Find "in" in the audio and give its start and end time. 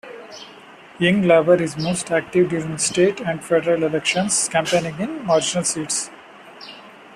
4.99-5.23